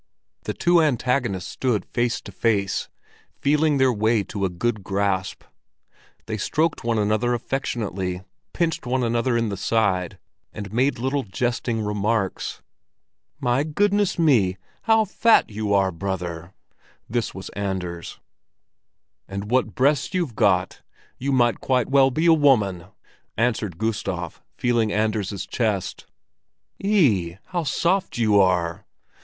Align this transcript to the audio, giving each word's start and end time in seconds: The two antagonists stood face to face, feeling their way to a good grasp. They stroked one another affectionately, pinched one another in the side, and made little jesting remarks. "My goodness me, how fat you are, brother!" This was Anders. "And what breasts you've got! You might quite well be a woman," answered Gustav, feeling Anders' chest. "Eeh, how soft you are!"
The 0.45 0.55
two 0.55 0.81
antagonists 0.81 1.47
stood 1.49 1.85
face 1.85 2.21
to 2.21 2.31
face, 2.31 2.89
feeling 3.39 3.77
their 3.77 3.93
way 3.93 4.23
to 4.23 4.45
a 4.45 4.49
good 4.49 4.83
grasp. 4.83 5.43
They 6.25 6.37
stroked 6.37 6.83
one 6.83 6.97
another 6.97 7.35
affectionately, 7.35 8.23
pinched 8.51 8.87
one 8.87 9.03
another 9.03 9.37
in 9.37 9.49
the 9.49 9.57
side, 9.57 10.17
and 10.51 10.73
made 10.73 10.97
little 10.97 11.21
jesting 11.21 11.85
remarks. 11.85 12.63
"My 13.39 13.63
goodness 13.63 14.17
me, 14.17 14.57
how 14.85 15.05
fat 15.05 15.51
you 15.51 15.71
are, 15.71 15.91
brother!" 15.91 16.55
This 17.07 17.35
was 17.35 17.49
Anders. 17.49 18.19
"And 19.27 19.51
what 19.51 19.75
breasts 19.75 20.15
you've 20.15 20.35
got! 20.35 20.81
You 21.19 21.31
might 21.31 21.59
quite 21.61 21.89
well 21.91 22.09
be 22.09 22.25
a 22.25 22.33
woman," 22.33 22.85
answered 23.37 23.77
Gustav, 23.77 24.41
feeling 24.57 24.91
Anders' 24.91 25.45
chest. 25.45 26.07
"Eeh, 26.83 27.37
how 27.49 27.63
soft 27.63 28.17
you 28.17 28.39
are!" 28.41 28.83